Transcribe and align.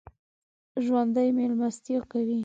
ژوندي 0.85 1.27
مېلمستیا 1.37 1.97
کوي 2.11 2.39